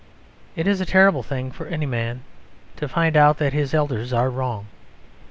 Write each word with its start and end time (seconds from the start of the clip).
It 0.55 0.65
is 0.65 0.81
a 0.81 0.85
terrible 0.87 1.21
thing 1.21 1.51
for 1.51 1.67
any 1.67 1.85
man 1.85 2.23
to 2.77 2.87
find 2.87 3.15
out 3.15 3.37
that 3.37 3.53
his 3.53 3.71
elders 3.71 4.11
are 4.11 4.31
wrong. 4.31 4.65